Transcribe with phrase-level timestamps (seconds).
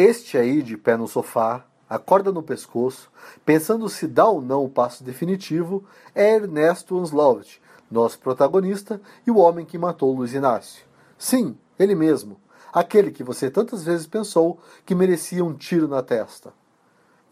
[0.00, 3.10] Este aí, de pé no sofá, a corda no pescoço,
[3.44, 5.84] pensando se dá ou não o passo definitivo,
[6.14, 7.60] é Ernesto Anslovet,
[7.90, 10.84] nosso protagonista e o homem que matou Luiz Inácio.
[11.18, 12.36] Sim, ele mesmo,
[12.72, 16.52] aquele que você tantas vezes pensou que merecia um tiro na testa.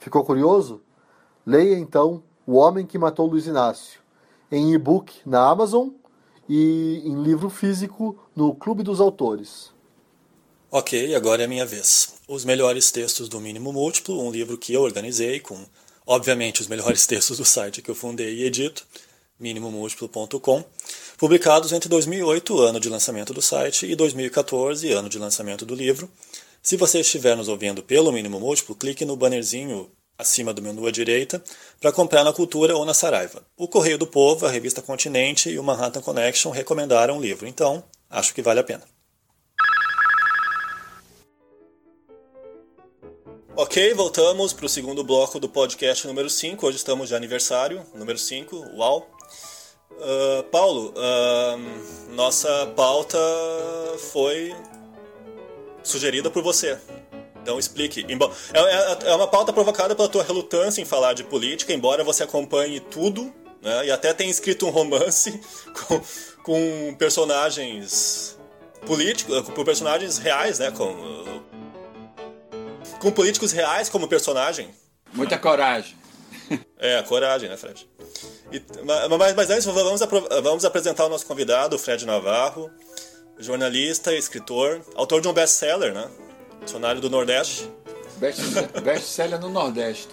[0.01, 0.83] Ficou curioso?
[1.47, 4.01] Leia então O Homem que Matou Luiz Inácio,
[4.51, 5.91] em e-book na Amazon
[6.49, 9.76] e em livro físico no Clube dos Autores.
[10.79, 12.11] Ok, agora é a minha vez.
[12.29, 15.59] Os melhores textos do Mínimo Múltiplo, um livro que eu organizei com,
[16.07, 18.87] obviamente, os melhores textos do site que eu fundei e edito,
[19.41, 20.65] minimomúltiplo.com,
[21.17, 26.11] publicados entre 2008, ano de lançamento do site, e 2014, ano de lançamento do livro.
[26.63, 30.91] Se você estiver nos ouvindo pelo Mínimo Múltiplo, clique no bannerzinho acima do menu à
[30.91, 31.43] direita
[31.81, 33.43] para comprar na Cultura ou na Saraiva.
[33.57, 37.83] O Correio do Povo, a revista Continente e o Manhattan Connection recomendaram o livro, então
[38.11, 38.96] acho que vale a pena.
[43.59, 46.67] Ok, voltamos para o segundo bloco do podcast número 5.
[46.67, 49.11] Hoje estamos de aniversário, número 5, uau!
[49.93, 53.19] Uh, Paulo, uh, nossa pauta
[54.13, 54.55] foi
[55.83, 56.77] sugerida por você.
[57.41, 58.05] Então explique.
[58.53, 62.25] É, é, é, uma pauta provocada pela tua relutância em falar de política, embora você
[62.25, 63.87] acompanhe tudo, né?
[63.87, 65.41] e até tenha escrito um romance
[65.89, 66.03] com,
[66.43, 68.37] com personagens
[68.85, 70.71] políticos, com personagens reais, né?
[70.71, 70.95] Com,
[72.99, 74.71] com políticos reais como personagem.
[75.13, 75.97] Muita coragem.
[76.79, 77.89] É, coragem, né, Fred?
[78.53, 78.63] E,
[79.19, 80.01] mas, mas antes, vamos,
[80.43, 82.71] vamos apresentar o nosso convidado, o Fred Navarro,
[83.39, 86.09] jornalista, escritor, autor de um best-seller, né?
[86.65, 87.69] Dicionário do Nordeste.
[88.83, 90.09] Best-seller no Nordeste.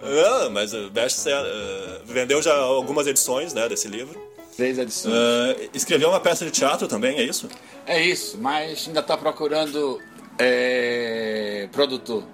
[0.00, 1.50] Não, mas best-seller.
[1.50, 4.20] Uh, vendeu já algumas edições né, desse livro.
[4.56, 5.14] Três edições.
[5.14, 7.48] Uh, escreveu uma peça de teatro também, é isso?
[7.86, 10.00] É isso, mas ainda está procurando
[10.38, 12.24] é, produtor.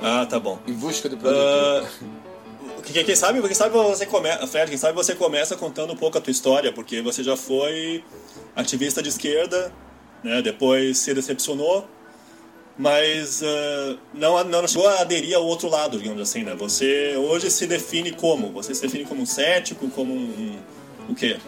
[0.00, 0.58] Ah, tá bom.
[0.66, 1.82] Em busca do produtor.
[1.82, 5.96] Uh, quem, quem, sabe, quem sabe você começa, Fred, quem sabe você começa contando um
[5.96, 8.02] pouco a tua história, porque você já foi
[8.56, 9.72] ativista de esquerda,
[10.24, 10.40] né?
[10.40, 11.86] Depois se decepcionou,
[12.78, 16.54] mas uh, não, não chegou a aderir ao outro lado, digamos assim, né?
[16.54, 18.50] Você hoje se define como?
[18.52, 20.56] Você se define como um cético, como um,
[21.08, 21.38] um o quê?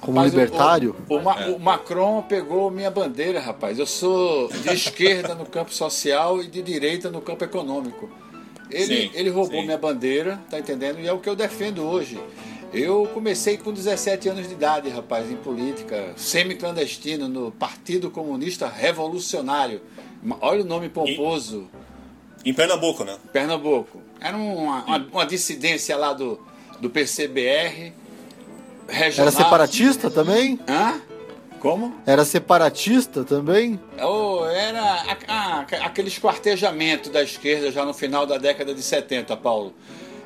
[0.00, 0.96] Como rapaz, libertário?
[1.08, 3.78] O, o, o, o, Macron pegou minha bandeira, rapaz.
[3.78, 8.08] Eu sou de esquerda no campo social e de direita no campo econômico.
[8.70, 9.66] Ele, sim, ele roubou sim.
[9.66, 11.00] minha bandeira, tá entendendo?
[11.00, 12.20] E é o que eu defendo hoje.
[12.72, 19.80] Eu comecei com 17 anos de idade, rapaz, em política, semi-clandestino, no Partido Comunista Revolucionário.
[20.40, 21.68] Olha o nome pomposo.
[22.44, 23.16] Em, em Pernambuco, né?
[23.32, 24.02] Pernambuco.
[24.20, 26.38] Era uma, uma, uma dissidência lá do,
[26.78, 27.94] do PCBR
[28.88, 29.28] regional.
[29.28, 30.58] Era separatista também?
[30.68, 31.00] Hã?
[31.60, 31.94] Como?
[32.06, 33.78] Era separatista também?
[34.00, 39.36] Oh, era a, a, aquele esquartejamento da esquerda já no final da década de 70,
[39.36, 39.74] Paulo.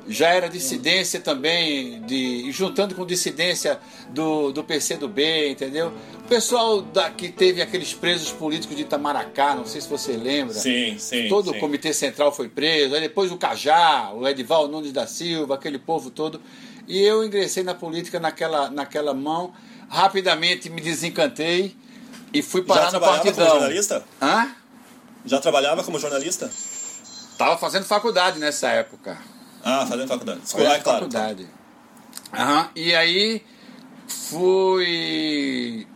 [0.09, 3.79] Já era dissidência também, de, juntando com dissidência
[4.11, 5.93] do, do PCdoB, entendeu?
[6.25, 10.55] O pessoal da, que teve aqueles presos políticos de Itamaracá, não sei se você lembra.
[10.55, 11.29] Sim, sim.
[11.29, 11.57] Todo sim.
[11.57, 15.79] o Comitê Central foi preso, aí depois o Cajá, o Edival Nunes da Silva, aquele
[15.79, 16.41] povo todo.
[16.87, 19.53] E eu ingressei na política naquela, naquela mão,
[19.89, 21.77] rapidamente me desencantei
[22.33, 23.47] e fui parar Já no partidão.
[23.47, 24.05] como jornalista?
[24.21, 24.55] Hã?
[25.25, 26.51] Já trabalhava como jornalista?
[27.39, 29.19] Tava fazendo faculdade nessa época.
[29.65, 30.41] Ah, fazendo faculdade.
[30.45, 30.99] Escolar, é claro.
[30.99, 31.49] faculdade.
[32.33, 32.69] Uhum.
[32.75, 33.45] E aí
[34.09, 35.87] fui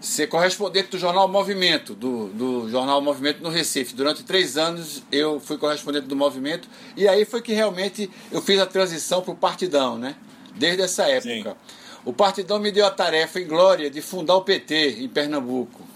[0.00, 3.94] ser correspondente do jornal Movimento, do, do jornal Movimento no Recife.
[3.94, 8.58] Durante três anos eu fui correspondente do Movimento e aí foi que realmente eu fiz
[8.58, 10.16] a transição para o Partidão, né?
[10.56, 11.50] Desde essa época.
[11.50, 11.56] Sim.
[12.04, 15.86] O Partidão me deu a tarefa em glória de fundar o PT em Pernambuco.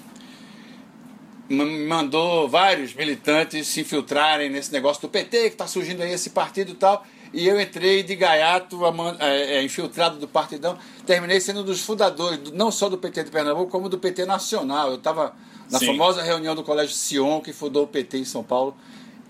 [1.49, 6.73] Mandou vários militantes se infiltrarem nesse negócio do PT, que está surgindo aí esse partido
[6.73, 7.07] e tal.
[7.35, 8.79] E eu entrei de gaiato,
[9.19, 10.79] é, é, infiltrado do Partidão.
[11.05, 14.91] Terminei sendo um dos fundadores, não só do PT de Pernambuco, como do PT Nacional.
[14.91, 15.35] Eu estava
[15.69, 15.87] na Sim.
[15.87, 18.77] famosa reunião do Colégio Sion, que fundou o PT em São Paulo,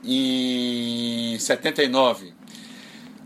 [0.05, 2.35] em 79.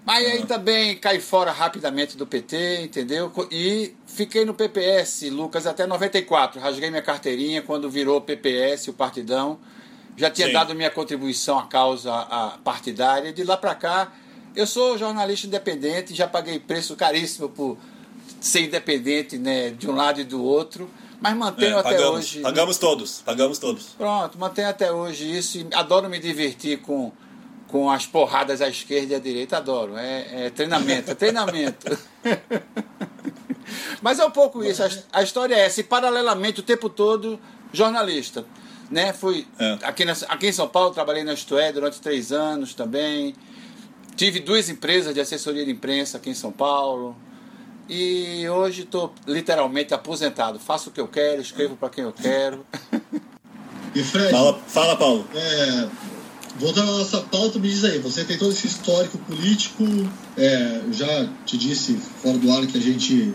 [0.06, 3.32] Mas aí também caí fora rapidamente do PT, entendeu?
[3.50, 6.60] E fiquei no PPS, Lucas, até 94.
[6.60, 9.58] Rasguei minha carteirinha quando virou PPS, o Partidão.
[10.16, 10.52] Já tinha Sim.
[10.52, 12.12] dado minha contribuição à causa
[12.62, 13.32] partidária.
[13.32, 14.12] De lá para cá,
[14.58, 17.78] eu sou jornalista independente, já paguei preço caríssimo por
[18.40, 20.90] ser independente né, de um lado e do outro,
[21.20, 22.40] mas mantenho é, até hoje.
[22.40, 23.86] Pagamos todos, pagamos todos.
[23.96, 27.12] Pronto, mantenho até hoje isso e adoro me divertir com,
[27.68, 29.96] com as porradas à esquerda e à direita, adoro.
[29.96, 31.98] É, é treinamento, é treinamento.
[34.02, 37.38] mas é um pouco isso, a, a história é essa, e paralelamente o tempo todo,
[37.72, 38.44] jornalista
[38.90, 39.12] né?
[39.12, 39.78] Fui É.
[39.82, 43.34] aqui, na- aqui em São Paulo, trabalhei na Isto É durante três anos também.
[44.18, 47.14] Tive duas empresas de assessoria de imprensa aqui em São Paulo.
[47.88, 50.58] E hoje estou literalmente aposentado.
[50.58, 52.66] Faço o que eu quero, escrevo para quem eu quero.
[53.94, 55.24] E Fred, Fala, fala Paulo.
[55.32, 55.88] é,
[56.58, 59.84] voltando à nossa pauta, me diz aí, você tem todo esse histórico político,
[60.36, 63.32] é, eu já te disse fora do ar que a gente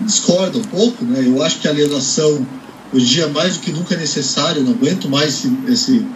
[0.00, 1.22] discorda um pouco, né?
[1.24, 2.44] Eu acho que a alienação
[2.92, 6.06] hoje em dia mais do que nunca é necessária, eu não aguento mais esse, esse,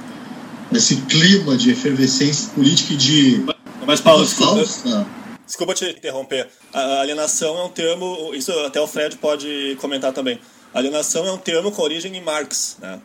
[0.73, 3.58] esse clima de efervescência política e de
[3.89, 5.07] Mas Paulo, desculpa,
[5.47, 6.47] desculpa te interromper.
[6.75, 10.39] A alienação é um termo, isso até o Fred pode comentar também.
[10.75, 13.01] Alienação é um termo com origem em Marx, né?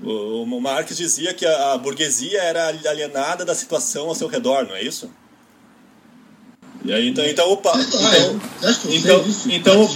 [0.00, 4.66] O, o Marx dizia que a, a burguesia era alienada da situação ao seu redor,
[4.68, 5.10] não é isso?
[6.84, 8.40] E aí, então, então, opa, Ah, então,
[8.94, 9.50] então- isso.
[9.50, 9.86] então-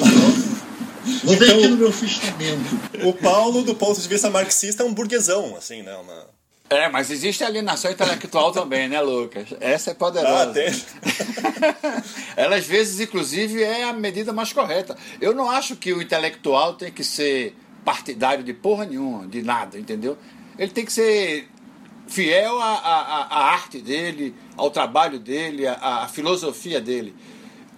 [1.23, 2.81] Vou ver então- aqui no meu fichamento.
[3.05, 5.95] o Paulo, do ponto de vista marxista, é um burguesão, assim, né?
[5.95, 6.27] Uma...
[6.71, 9.49] É, mas existe alienação intelectual também, né, Lucas?
[9.59, 10.51] Essa é poderosa.
[10.51, 10.69] Ah, tem.
[12.37, 14.97] Ela, às vezes, inclusive, é a medida mais correta.
[15.21, 19.79] Eu não acho que o intelectual tem que ser partidário de porra nenhuma, de nada,
[19.79, 20.19] entendeu?
[20.59, 21.49] Ele tem que ser
[22.07, 27.15] fiel à, à, à arte dele, ao trabalho dele, à, à filosofia dele.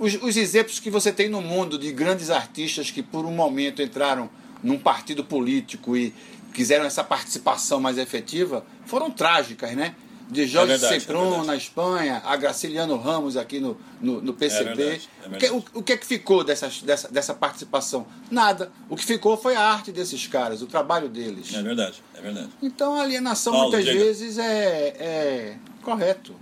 [0.00, 3.82] Os, os exemplos que você tem no mundo de grandes artistas que, por um momento,
[3.82, 4.28] entraram
[4.62, 6.12] num partido político e
[6.52, 9.94] quiseram essa participação mais efetiva foram trágicas, né?
[10.28, 11.46] De Jorge verdade, é Sepron verdade.
[11.46, 14.76] na Espanha, a Graciliano Ramos aqui no, no, no PCB.
[14.76, 18.06] verdade, é o, que, o, o que é que ficou dessas, dessa, dessa participação?
[18.30, 18.70] Nada.
[18.88, 21.52] O que ficou foi a arte desses caras, o trabalho deles.
[21.52, 22.48] É verdade, é verdade.
[22.62, 24.04] Então a alienação Paulo, muitas diga.
[24.04, 26.34] vezes é, é correto.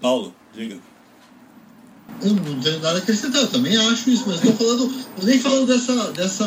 [0.00, 0.78] Paulo, diga.
[2.22, 5.38] Eu não tenho nada a acrescentar, eu também acho isso, mas eu tô falando, nem
[5.38, 6.46] falo dessa, dessa,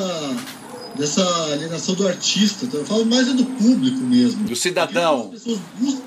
[0.96, 4.44] dessa alienação do artista, eu falo mais é do público mesmo.
[4.44, 5.32] Do cidadão.
[5.34, 6.04] As pessoas buscam,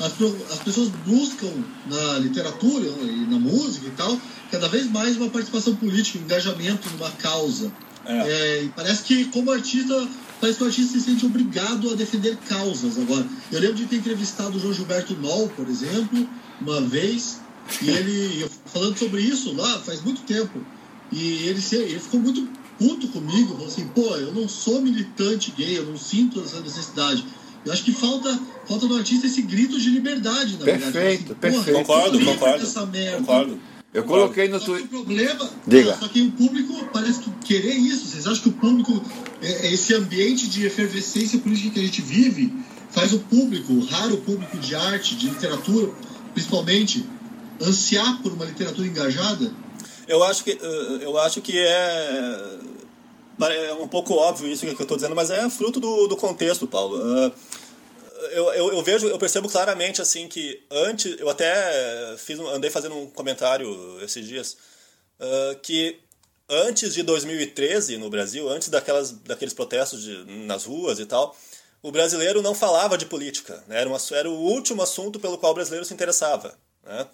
[0.00, 1.52] as, as pessoas buscam
[1.86, 4.18] na literatura e na música e tal,
[4.50, 7.72] cada vez mais uma participação política, um engajamento numa causa.
[8.04, 8.28] É.
[8.28, 10.08] É, e parece que como artista,
[10.40, 13.26] parece que o artista se sente obrigado a defender causas agora.
[13.50, 16.28] Eu lembro de ter entrevistado o João Gilberto Noll, por exemplo,
[16.60, 17.40] uma vez,
[17.80, 20.60] e ele falando sobre isso lá faz muito tempo.
[21.12, 22.48] E ele, ele ficou muito
[22.82, 27.24] puto comigo, falou assim, pô, eu não sou militante gay, eu não sinto essa necessidade.
[27.64, 30.92] Eu acho que falta, falta no artista esse grito de liberdade, na verdade.
[30.92, 31.78] Perfeito, Fala assim, "Porra, perfeito.
[31.84, 32.86] Concordo, concordo.
[32.92, 33.58] merda." Concordo.
[33.94, 34.88] Eu coloquei no o Twitter.
[34.88, 35.50] problema.
[35.66, 35.96] Diga.
[36.00, 38.06] Só que o público parece que querer isso.
[38.06, 39.04] Vocês acham que o público,
[39.42, 42.52] é- é esse ambiente de efervescência política que a gente vive,
[42.90, 45.92] faz o público, o raro público de arte, de literatura,
[46.32, 47.04] principalmente,
[47.60, 49.52] ansiar por uma literatura engajada?
[50.12, 52.58] Eu acho que, eh, eu acho que é,
[53.68, 56.66] é um pouco óbvio isso que eu estou dizendo, mas é fruto do, do contexto,
[56.66, 57.00] Paulo.
[57.02, 57.32] Ah,
[58.30, 62.96] Eu, eu, eu vejo, eu percebo claramente assim que antes, eu até fiz, andei fazendo
[62.96, 63.68] um comentário
[64.02, 64.56] esses dias
[65.20, 65.98] ah, que
[66.48, 71.34] antes de 2013 no Brasil, antes daquelas, daqueles protestos de- nas ruas e tal,
[71.82, 73.80] o brasileiro não falava de política, né?
[73.80, 76.54] era, uma, era o último assunto pelo qual o brasileiro se interessava,
[76.84, 77.06] né?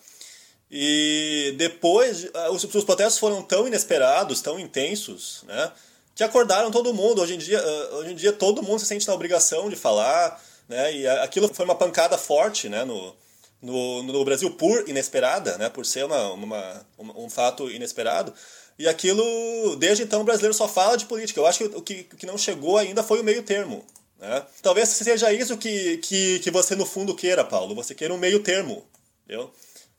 [0.71, 5.73] E depois, ah, os, os protestos foram tão inesperados, tão intensos, né?
[6.15, 7.23] Que acordaram todo mundo.
[7.23, 10.43] Hoje em dia, ah, hoje em dia todo mundo se sente na obrigação de falar,
[10.69, 10.95] né?
[10.95, 12.85] E aquilo foi uma pancada forte, né?
[12.85, 13.15] No,
[13.63, 15.69] no, no Brasil por inesperada, né?
[15.71, 18.35] Por ser uma, uma, um, fato inesperado.
[18.79, 21.41] E aquilo, desde então, o brasileiro só fala de política.
[21.41, 23.85] Eu acho que o que, que não chegou ainda foi o meio termo.
[24.19, 24.45] Né?
[24.63, 27.75] Talvez seja isso que, que, que você, no fundo, queira, Paulo.
[27.75, 28.87] Você queira um meio termo.
[29.25, 29.53] Entendeu?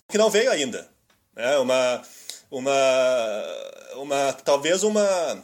[0.09, 0.89] Que não veio ainda.
[1.35, 1.57] Né?
[1.59, 2.01] Uma,
[2.51, 2.73] uma,
[3.95, 5.37] uma, talvez uma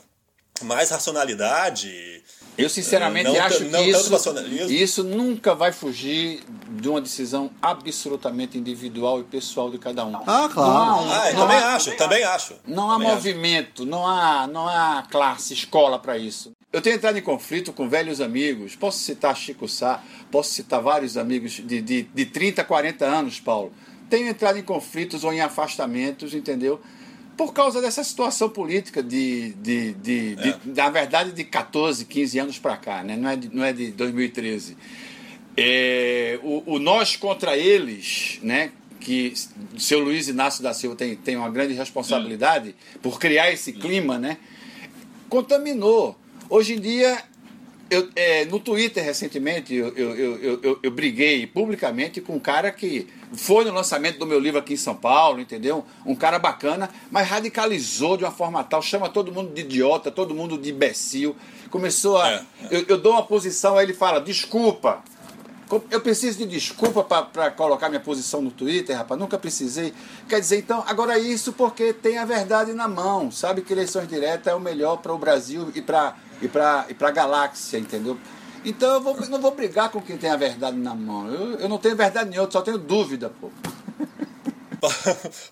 [0.63, 2.24] mais racionalidade.
[2.57, 7.51] Eu sinceramente Não acho que não tanto isso, isso nunca vai fugir de uma decisão
[7.62, 10.15] absolutamente individual e pessoal de cada um.
[10.25, 11.03] Ah, claro.
[11.03, 12.55] Um- Ah, também há- acho, também acho.
[12.65, 13.15] Não há Também acho.
[13.17, 16.53] movimento, não há, não há classe, escola para isso.
[16.72, 18.74] Eu tenho entrado em conflito com velhos amigos.
[18.75, 23.74] Posso citar Chico Sá, posso citar vários amigos de, de, de 30, 40 anos, Paulo.
[24.09, 26.79] Tenho entrado em conflitos ou em afastamentos, entendeu?
[27.35, 30.59] Por causa dessa situação política de, de, de, de- É.
[30.75, 33.17] na verdade, de 14, 15 anos para cá, né?
[33.17, 34.77] não, é de, não é de 2013.
[35.57, 38.71] É, o, o nós contra eles, né?
[39.00, 39.33] que
[39.75, 44.17] o seu Luiz Inácio da Silva tem, tem uma grande responsabilidade por criar esse clima,
[44.17, 44.38] né?
[45.29, 46.17] Contaminou.
[46.50, 47.21] Hoje em dia,
[47.89, 53.07] eu, é, no Twitter recentemente, eu, eu, eu, eu, briguei publicamente com um cara que
[53.33, 55.85] foi no lançamento do meu livro aqui em São Paulo, entendeu?
[56.03, 60.33] Um cara bacana, mas radicalizou de uma forma tal, chama todo mundo de idiota, todo
[60.33, 61.35] mundo de imbecil.
[61.69, 62.31] começou a.
[62.31, 62.43] É, é.
[62.71, 65.03] Eu, eu dou uma posição, aí ele fala, desculpa.
[65.89, 69.19] Eu preciso de desculpa para colocar minha posição no Twitter, rapaz.
[69.19, 69.93] Nunca precisei.
[70.29, 73.31] Quer dizer, então, agora isso porque tem a verdade na mão.
[73.31, 77.03] Sabe que eleições diretas é o melhor para o Brasil e para e pra, e
[77.03, 78.17] a galáxia, entendeu?
[78.63, 81.27] Então eu vou, não vou brigar com quem tem a verdade na mão.
[81.27, 83.49] Eu, eu não tenho verdade nenhuma, só tenho dúvida, pô.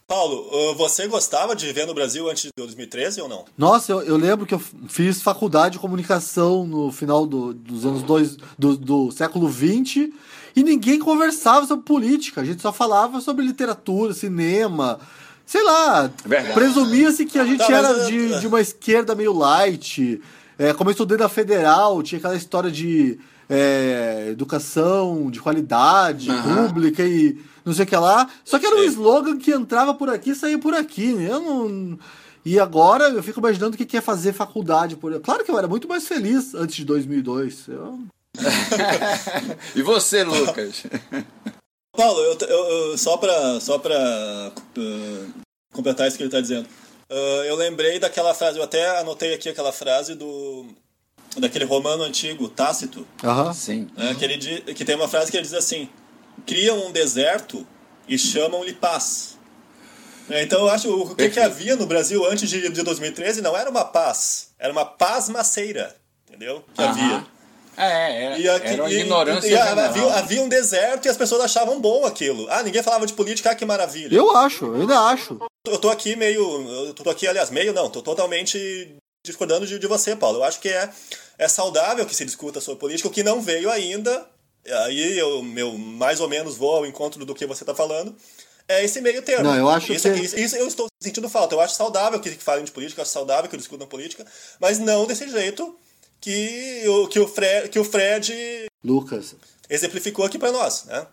[0.07, 3.45] Paulo, uh, você gostava de viver no Brasil antes de 2013 ou não?
[3.57, 8.03] Nossa, eu, eu lembro que eu fiz faculdade de comunicação no final do, dos anos
[8.03, 10.09] dois, do, do século XX
[10.55, 12.41] e ninguém conversava sobre política.
[12.41, 14.99] A gente só falava sobre literatura, cinema.
[15.45, 16.09] Sei lá,
[16.53, 20.21] presumia-se que a gente tá, era de, de uma esquerda meio light.
[20.57, 23.19] É, como eu estudei na Federal, tinha aquela história de
[23.50, 26.67] é, educação de qualidade uhum.
[26.67, 28.29] pública e não sei o que lá.
[28.43, 31.13] Só que era um slogan que entrava por aqui e saía por aqui.
[31.13, 31.29] Né?
[31.29, 32.00] Eu não.
[32.45, 34.98] E agora eu fico imaginando o que é fazer faculdade.
[34.98, 35.17] Por...
[35.22, 37.67] Claro que eu era muito mais feliz antes de 2002.
[37.69, 38.00] Eu...
[39.75, 40.83] e você, Lucas?
[41.95, 45.33] Paulo, eu, eu, só para só pra, uh,
[45.72, 46.67] completar isso que ele está dizendo.
[47.13, 50.65] Uh, eu lembrei daquela frase, eu até anotei aqui aquela frase do
[51.38, 53.08] daquele romano antigo, Tácito.
[53.24, 53.53] Uhum.
[53.53, 53.88] Sim.
[53.96, 55.88] Né, que, ele, que tem uma frase que ele diz assim:
[56.43, 57.67] criam um deserto
[58.08, 59.38] e chamam-lhe paz.
[60.27, 63.55] É, então eu acho o que, que, havia no Brasil antes de, de 2013 não
[63.55, 65.96] era uma paz, era uma paz maceira,
[66.27, 66.65] entendeu?
[66.74, 67.27] Que havia.
[67.75, 69.48] É, era, e aqui, era uma ignorância.
[69.48, 72.48] E, e havia, havia, um deserto e as pessoas achavam bom aquilo.
[72.50, 74.15] Ah, ninguém falava de política, ah, que maravilha.
[74.15, 75.39] Eu acho, eu ainda acho.
[75.65, 76.42] Eu tô aqui meio.
[76.88, 80.39] Eu tô aqui, aliás, meio não, tô totalmente discordando de, de você, Paulo.
[80.39, 80.89] Eu acho que é,
[81.38, 84.25] é saudável que se discuta sobre política, o que não veio ainda
[84.72, 88.15] aí eu meu, mais ou menos vou ao encontro do que você está falando,
[88.68, 89.44] é esse meio termo.
[89.44, 90.20] Não, eu acho isso, que...
[90.20, 91.56] isso, isso, eu estou sentindo falta.
[91.56, 94.25] Eu acho saudável que falem de política, eu acho saudável que discutam política,
[94.60, 95.77] mas não desse jeito
[96.24, 99.36] que o, que o, Fred, que o Fred Lucas
[99.70, 101.06] exemplificou aqui para nós, né?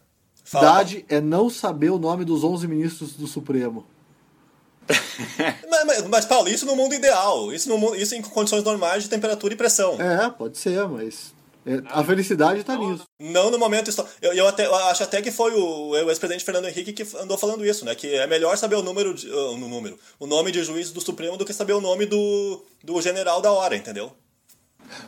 [0.45, 3.85] Verdade é não saber o nome dos 11 ministros do Supremo.
[5.69, 9.02] mas, mas, mas, Paulo, isso no mundo ideal, isso, no mundo, isso em condições normais
[9.02, 10.00] de temperatura e pressão.
[10.00, 11.35] É, pode ser, mas
[11.67, 13.02] é, a felicidade está nisso.
[13.19, 13.90] Não no momento.
[14.23, 17.37] Eu, eu, até, eu acho até que foi o, o ex-presidente Fernando Henrique que andou
[17.37, 17.97] falando isso, né?
[17.97, 21.00] Que é melhor saber o número, de, uh, no número, o nome de juiz do
[21.00, 24.12] Supremo do que saber o nome do, do general da hora, entendeu?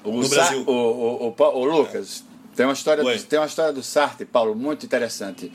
[0.05, 0.64] O no Brasil.
[0.67, 2.57] O, o, o, o Lucas, é.
[2.57, 5.52] tem, uma história do, tem uma história do Sartre, Paulo, muito interessante.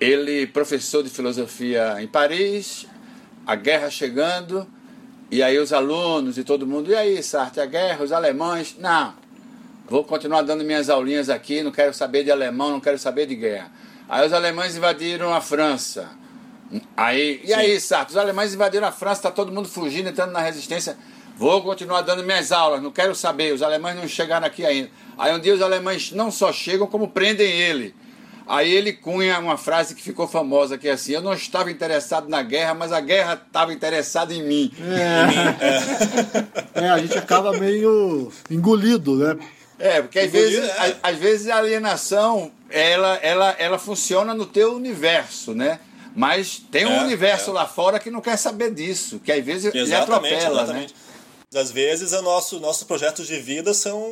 [0.00, 2.86] Ele, professor de filosofia em Paris,
[3.46, 4.66] a guerra chegando,
[5.30, 8.76] e aí os alunos e todo mundo, e aí, Sartre, a guerra, os alemães.
[8.78, 9.14] Não,
[9.86, 13.34] Vou continuar dando minhas aulinhas aqui, não quero saber de alemão, não quero saber de
[13.34, 13.70] guerra.
[14.08, 16.08] Aí os alemães invadiram a França.
[16.96, 20.40] Aí, e aí, Sarto, os alemães invadiram a França, está todo mundo fugindo, entrando na
[20.40, 20.96] resistência.
[21.36, 24.90] Vou continuar dando minhas aulas, não quero saber, os alemães não chegaram aqui ainda.
[25.18, 27.94] Aí um dia os alemães não só chegam, como prendem ele.
[28.46, 32.28] Aí ele cunha uma frase que ficou famosa, que é assim, eu não estava interessado
[32.28, 34.70] na guerra, mas a guerra estava interessada em mim.
[36.74, 39.38] É, é a gente acaba meio engolido, né?
[39.78, 40.96] É, porque às vezes, é.
[41.02, 45.80] às vezes a alienação ela, ela, ela funciona no teu universo, né?
[46.14, 47.54] Mas tem um é, universo é.
[47.54, 50.62] lá fora que não quer saber disso, que às vezes exatamente, ele atropela, né?
[50.62, 50.94] exatamente.
[50.94, 51.03] né?
[51.54, 54.02] Às vezes o nosso, nossos projetos de vida são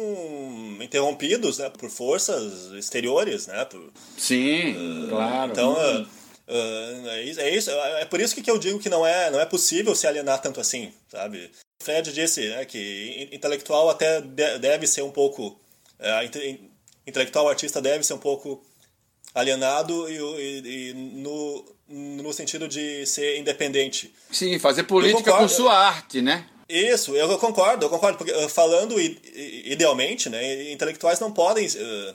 [0.81, 3.65] interrompidos né, por forças exteriores, né?
[3.65, 5.53] Por, Sim, uh, claro.
[5.53, 7.71] Então, uh, uh, é, isso, é isso.
[7.71, 10.61] É por isso que eu digo que não é, não é possível se alienar tanto
[10.61, 11.51] assim, sabe?
[11.83, 15.59] Fred disse né, que intelectual até deve ser um pouco.
[15.99, 16.29] É,
[17.07, 18.65] intelectual artista deve ser um pouco
[19.35, 24.13] alienado e, e, e, no, no sentido de ser independente.
[24.31, 26.47] Sim, fazer política com sua arte, né?
[26.73, 32.11] Isso, eu concordo, eu concordo, porque uh, falando idealmente, né, intelectuais não podem uh,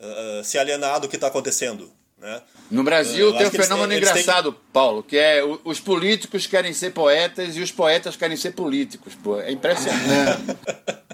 [0.00, 1.88] uh, se alienar do que está acontecendo.
[2.18, 2.42] Né?
[2.68, 4.60] No Brasil tem um fenômeno têm, engraçado, têm...
[4.72, 9.14] Paulo, que é os políticos querem ser poetas e os poetas querem ser políticos.
[9.14, 9.40] Pô.
[9.40, 10.56] É impressionante.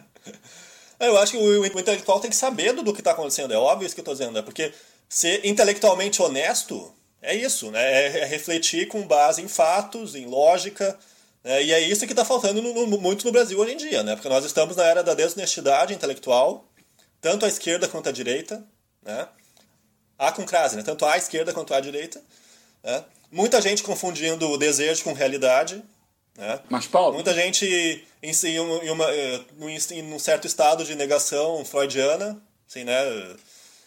[1.00, 3.52] eu acho que o, o, intelectual tem que saber do, do que está acontecendo.
[3.52, 4.38] É óbvio isso que eu estou dizendo.
[4.38, 4.72] É porque
[5.08, 7.82] ser intelectualmente honesto é isso, né?
[7.82, 10.98] É, é refletir com base em fatos, em lógica.
[11.42, 11.64] Né?
[11.64, 14.14] E é isso que está faltando no, no, muito no Brasil hoje em dia, né?
[14.14, 16.68] Porque nós estamos na era da desonestidade intelectual,
[17.20, 18.64] tanto à esquerda quanto à direita,
[19.02, 19.28] né?
[20.18, 20.82] A com crase, né?
[20.82, 22.20] tanto à esquerda quanto à direita.
[22.82, 23.04] Né?
[23.30, 25.82] Muita gente confundindo o desejo com realidade.
[26.36, 26.60] Né?
[26.68, 27.14] Mas, Paulo.
[27.14, 29.40] Muita gente em, em, uma, eh,
[29.92, 32.40] em um certo estado de negação freudiana.
[32.68, 32.96] Assim, né?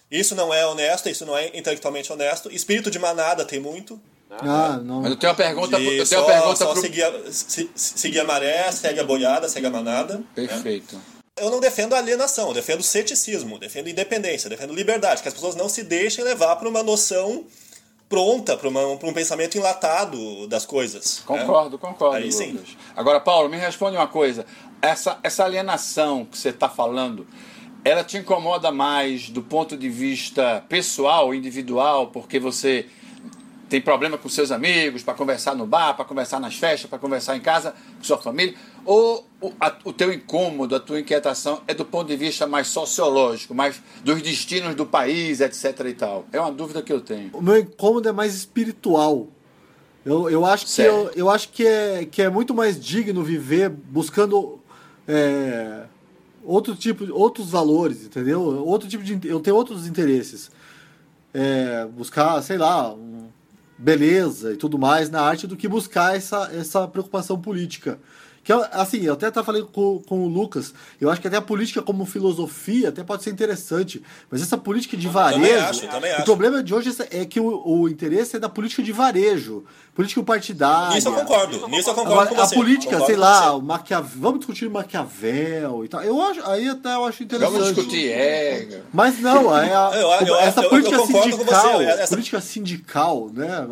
[0.09, 2.51] Isso não é honesto, isso não é intelectualmente honesto.
[2.51, 4.01] Espírito de manada tem muito.
[4.39, 5.01] Ah, não.
[5.01, 6.81] Mas eu tenho uma pergunta, de eu tenho só, uma pergunta só pro...
[6.81, 10.21] seguir, a, se, seguir a maré, segue a boiada, segue a manada.
[10.33, 10.95] Perfeito.
[10.95, 11.01] Né?
[11.41, 15.67] eu não defendo alienação, eu defendo ceticismo, defendo independência, defendo liberdade, que as pessoas não
[15.67, 17.45] se deixem levar para uma noção
[18.07, 21.19] pronta, para um pensamento enlatado das coisas.
[21.19, 21.25] Né?
[21.25, 21.81] Concordo, né?
[21.81, 22.17] concordo.
[22.17, 22.59] Aí sim.
[22.95, 24.45] Agora, Paulo, me responde uma coisa.
[24.81, 27.25] Essa, essa alienação que você está falando,
[27.85, 32.85] ela te incomoda mais do ponto de vista pessoal, individual, porque você
[33.71, 37.37] tem problema com seus amigos, para conversar no bar, para conversar nas festas, para conversar
[37.37, 41.73] em casa com sua família, ou o, a, o teu incômodo, a tua inquietação é
[41.73, 46.25] do ponto de vista mais sociológico, mais dos destinos do país, etc e tal?
[46.33, 47.29] É uma dúvida que eu tenho.
[47.31, 49.29] O meu incômodo é mais espiritual.
[50.05, 53.69] Eu, eu acho, que, eu, eu, acho que, é, que é muito mais digno viver
[53.69, 54.59] buscando
[55.07, 55.83] é,
[56.43, 58.41] outro tipo, outros valores, entendeu?
[58.41, 60.51] Outro tipo de, eu tenho outros interesses.
[61.33, 63.20] É, buscar, sei lá, um,
[63.81, 67.99] beleza e tudo mais na arte do que buscar essa, essa preocupação política.
[68.43, 71.41] Que, assim, eu até estava falando com, com o Lucas, eu acho que até a
[71.41, 75.41] política como filosofia até pode ser interessante, mas essa política de varejo.
[75.41, 76.21] Também acho, também acho.
[76.21, 80.23] O problema de hoje é que o, o interesse é da política de varejo, política
[80.23, 80.95] partidária.
[80.95, 82.55] Nisso eu concordo, nisso eu concordo Agora, com você.
[82.55, 86.01] A política, sei lá, o Maquiavel, vamos discutir Maquiavel e tal.
[86.01, 87.51] Eu acho, aí até eu acho interessante.
[87.51, 88.81] Vamos discutir é.
[88.91, 92.07] Mas não, é a, eu, eu, essa eu, política sindical, essa...
[92.07, 93.67] política sindical, né?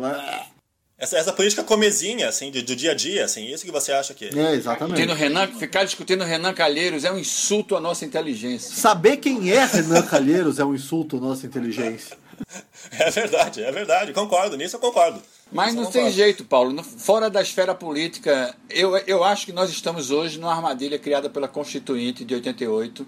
[1.00, 4.12] Essa, essa política comezinha, assim, do, do, dia a dia, assim, isso que você acha
[4.12, 4.26] que...
[4.38, 5.02] É, exatamente.
[5.14, 8.70] Renan, ficar discutindo Renan Calheiros é um insulto à nossa inteligência.
[8.76, 12.18] Saber quem é Renan Calheiros é um insulto à nossa inteligência.
[12.98, 15.20] É verdade, é verdade, concordo, nisso eu concordo.
[15.52, 16.82] Mas não tem jeito, Paulo.
[16.82, 21.46] Fora da esfera política, eu, eu acho que nós estamos hoje numa armadilha criada pela
[21.46, 23.06] Constituinte de 88.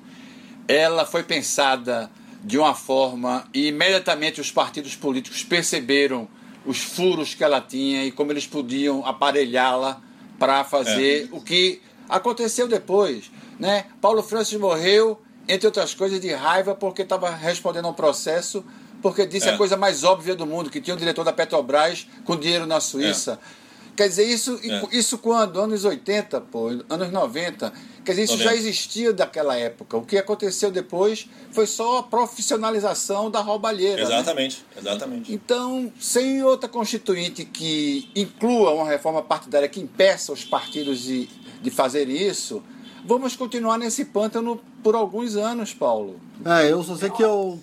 [0.68, 2.10] Ela foi pensada
[2.44, 6.28] de uma forma e imediatamente os partidos políticos perceberam
[6.64, 10.00] os furos que ela tinha e como eles podiam aparelhá-la
[10.38, 11.36] para fazer é.
[11.36, 13.30] o que aconteceu depois.
[13.58, 13.86] Né?
[14.00, 18.64] Paulo Francis morreu, entre outras coisas, de raiva porque estava respondendo a um processo
[19.02, 19.54] porque disse é.
[19.54, 22.80] a coisa mais óbvia do mundo, que tinha um diretor da Petrobras com dinheiro na
[22.80, 23.38] Suíça.
[23.58, 23.61] É.
[23.96, 24.96] Quer dizer, isso, é.
[24.96, 25.60] isso quando?
[25.60, 27.72] Anos 80, pô, anos 90.
[28.04, 29.96] Quer dizer, isso já existia daquela época.
[29.96, 34.08] O que aconteceu depois foi só a profissionalização da roubalheira.
[34.08, 34.14] Né?
[34.14, 34.80] Exatamente, né?
[34.80, 35.32] exatamente.
[35.32, 41.28] Então, sem outra constituinte que inclua uma reforma partidária que impeça os partidos de,
[41.60, 42.62] de fazer isso,
[43.04, 46.18] vamos continuar nesse pântano por alguns anos, Paulo.
[46.44, 47.62] É, eu só sei que eu.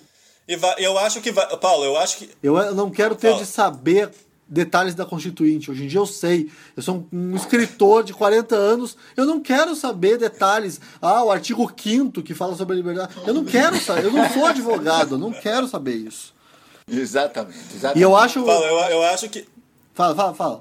[0.78, 1.46] Eu acho que vai.
[1.58, 2.30] Paulo, eu acho que.
[2.42, 3.44] Eu não quero ter Paulo.
[3.44, 4.10] de saber
[4.50, 5.70] detalhes da Constituinte.
[5.70, 6.50] Hoje em dia eu sei.
[6.76, 8.96] Eu sou um, escritor de 40 anos.
[9.16, 10.80] Eu não quero saber detalhes.
[11.00, 13.14] Ah, o artigo 5 que fala sobre a liberdade.
[13.24, 14.06] Eu não quero saber.
[14.06, 15.14] Eu não sou advogado.
[15.14, 16.34] Eu não quero saber isso.
[16.88, 17.58] Exatamente.
[17.72, 17.98] exatamente.
[17.98, 18.44] E eu acho.
[18.44, 19.46] Fala, eu, eu acho que.
[19.94, 20.60] Fala, fala, fala.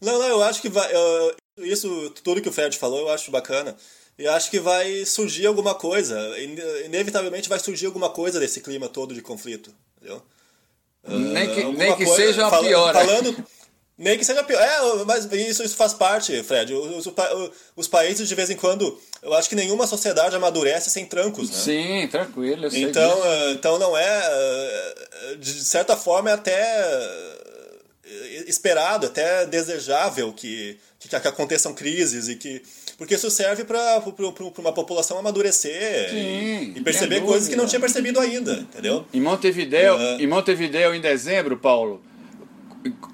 [0.00, 0.92] Não, não, eu acho que vai.
[0.94, 3.76] Eu, isso, tudo que o Fred falou, eu acho bacana.
[4.18, 6.18] E acho que vai surgir alguma coisa.
[6.84, 9.72] Inevitavelmente vai surgir alguma coisa desse clima todo de conflito.
[9.96, 10.22] Entendeu?
[11.08, 12.92] Nem que, nem que coisa, seja fal, pior.
[12.92, 13.44] Falando,
[13.96, 14.60] nem que seja pior.
[14.60, 16.72] É, mas isso, isso faz parte, Fred.
[16.74, 17.14] Os, os,
[17.76, 21.56] os, países, de vez em quando, eu acho que nenhuma sociedade amadurece sem trancos, né?
[21.56, 22.66] Sim, tranquilo.
[22.66, 24.22] Eu então, uh, então não é.
[25.32, 27.38] Uh, de certa forma, é até
[28.46, 32.62] esperado, até desejável que, que, que aconteçam crises e que
[32.98, 34.02] porque isso serve para
[34.58, 39.06] uma população amadurecer Sim, e, perceber coisas que não tinha percebido ainda, entendeu?
[39.14, 42.02] Em Montevideo, em Montevideo, em dezembro, Paulo,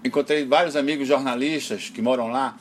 [0.03, 2.57] encontrei vários amigos jornalistas que moram lá,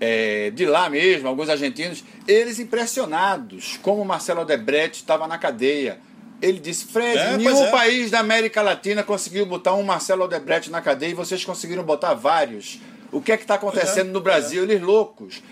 [0.00, 5.98] é, de lá mesmo, alguns argentinos, eles impressionados como Marcelo Odebrecht estava na cadeia.
[6.40, 7.70] Ele disse, Fred, é, nenhum é.
[7.72, 12.14] país da América Latina conseguiu botar um Marcelo Odebrecht na cadeia e vocês conseguiram botar
[12.14, 12.78] vários.
[13.10, 14.62] O que é que está acontecendo é, no Brasil?
[14.62, 15.42] Eles loucos.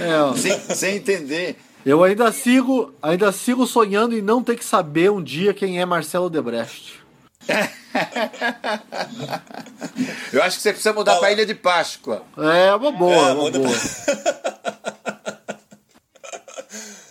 [0.00, 1.56] É, sem, sem entender.
[1.84, 5.86] Eu ainda sigo, ainda sigo sonhando em não ter que saber um dia quem é
[5.86, 7.00] Marcelo Debrecht.
[10.32, 12.22] Eu acho que você precisa mudar para a Ilha de Páscoa.
[12.36, 13.70] É, uma boa, é, uma boa.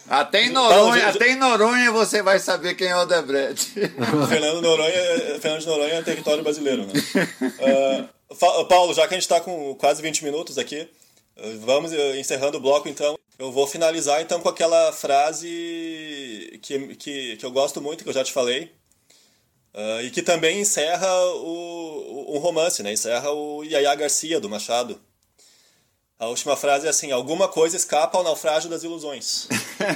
[0.09, 3.73] Até em, Noronha, até em Noronha você vai saber quem é o Debrecht.
[4.27, 6.93] Fernando Noronha, Fernando de Noronha é território brasileiro, né?
[8.31, 10.89] Uh, Paulo, já que a gente está com quase 20 minutos aqui,
[11.61, 13.17] Vamos eh, encerrando o bloco então.
[13.37, 18.13] Eu vou finalizar então com aquela frase que, que, que eu gosto muito, que eu
[18.13, 18.69] já te falei,
[19.73, 22.91] uh, e que também encerra o, um romance, né?
[22.91, 24.99] encerra o Yaya Garcia do Machado.
[26.19, 29.47] A última frase é assim: alguma coisa escapa ao naufrágio das ilusões.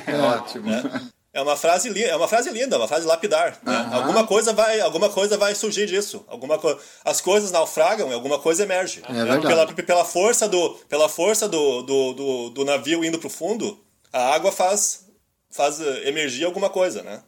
[0.08, 0.70] É ótimo.
[0.70, 1.12] Né?
[1.34, 3.58] É uma frase linda, é uma frase linda, uma frase lapidar.
[3.64, 3.76] Né?
[3.76, 3.96] Uhum.
[3.96, 6.24] Alguma coisa vai, alguma coisa vai surgir disso.
[6.28, 6.78] Alguma co...
[7.04, 9.02] as coisas naufragam e alguma coisa emerge.
[9.10, 9.40] É né?
[9.40, 13.84] pela, pela força do, pela força do, do, do, do navio indo para o fundo,
[14.12, 15.04] a água faz
[15.50, 17.22] faz eh, emergir alguma coisa, né?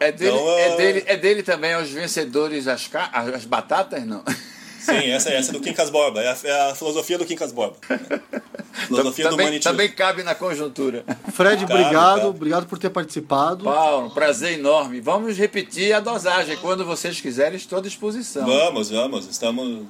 [0.00, 2.88] É dele, então, é, dele, é dele também os vencedores as,
[3.34, 4.24] as batatas, não?
[4.78, 7.76] Sim, essa, essa é do Quincas Borba, é a, é a filosofia do Quincas Borba.
[8.86, 9.72] Filosofia também, do humanitismo.
[9.72, 11.04] Também cabe na conjuntura.
[11.32, 12.28] Fred, cabe, obrigado, cabe.
[12.28, 13.64] obrigado por ter participado.
[13.64, 15.00] Paulo, prazer enorme.
[15.00, 16.56] Vamos repetir a dosagem.
[16.58, 18.46] Quando vocês quiserem, estou à disposição.
[18.46, 19.26] Vamos, vamos.
[19.26, 19.86] Estamos,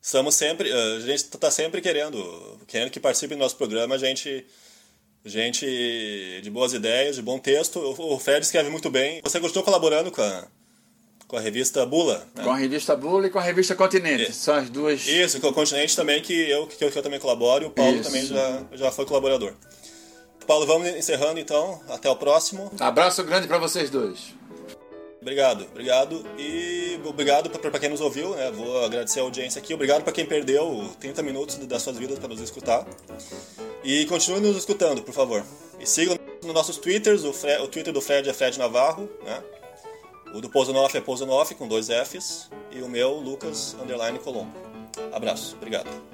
[0.00, 0.70] estamos sempre.
[0.70, 2.58] Eh, a gente está sempre querendo.
[2.66, 4.46] Querendo que participe do nosso programa, a gente
[5.24, 7.78] gente de boas ideias, de bom texto.
[7.78, 9.20] O Fred escreve muito bem.
[9.22, 10.46] Você gostou colaborando com a,
[11.32, 12.28] com a revista Bula?
[12.34, 12.44] Né?
[12.44, 14.24] Com a revista Bula e com a revista Continente.
[14.24, 14.32] É.
[14.32, 15.06] São as duas.
[15.06, 17.70] Isso, com o Continente também, que eu, que eu, que eu também colaboro e o
[17.70, 18.04] Paulo Isso.
[18.04, 19.54] também já, já foi colaborador.
[20.46, 21.80] Paulo, vamos encerrando então.
[21.88, 22.70] Até o próximo.
[22.78, 24.34] Abraço grande para vocês dois.
[25.22, 26.22] Obrigado, obrigado.
[26.36, 28.50] E obrigado para quem nos ouviu, né?
[28.50, 29.72] Vou agradecer a audiência aqui.
[29.72, 32.86] Obrigado para quem perdeu 30 minutos das suas vidas para nos escutar.
[33.82, 35.42] E continue nos escutando, por favor.
[35.80, 39.42] E sigam nos nossos twitters, o, Fred, o Twitter do Fred é Fred Navarro, né?
[40.34, 42.50] O do Pozonoff é Pozonoff com dois Fs.
[42.70, 44.52] E o meu, Lucas Underline Colombo.
[45.12, 46.11] Abraço, obrigado.